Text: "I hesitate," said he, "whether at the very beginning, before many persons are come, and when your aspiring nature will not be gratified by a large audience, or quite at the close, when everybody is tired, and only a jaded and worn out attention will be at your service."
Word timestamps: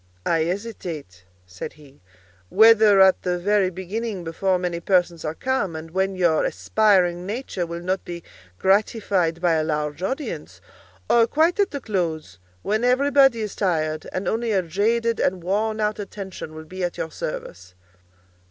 "I 0.25 0.39
hesitate," 0.45 1.25
said 1.45 1.73
he, 1.73 2.01
"whether 2.49 2.99
at 3.01 3.21
the 3.21 3.37
very 3.37 3.69
beginning, 3.69 4.23
before 4.23 4.57
many 4.57 4.79
persons 4.79 5.23
are 5.23 5.35
come, 5.35 5.75
and 5.75 5.91
when 5.91 6.15
your 6.15 6.43
aspiring 6.43 7.27
nature 7.27 7.67
will 7.67 7.81
not 7.81 8.03
be 8.03 8.23
gratified 8.57 9.39
by 9.41 9.53
a 9.53 9.63
large 9.63 10.01
audience, 10.01 10.59
or 11.07 11.27
quite 11.27 11.59
at 11.59 11.69
the 11.69 11.79
close, 11.79 12.39
when 12.63 12.83
everybody 12.83 13.41
is 13.41 13.55
tired, 13.55 14.07
and 14.11 14.27
only 14.27 14.51
a 14.53 14.63
jaded 14.63 15.19
and 15.19 15.43
worn 15.43 15.79
out 15.79 15.99
attention 15.99 16.55
will 16.55 16.65
be 16.65 16.83
at 16.83 16.97
your 16.97 17.11
service." 17.11 17.75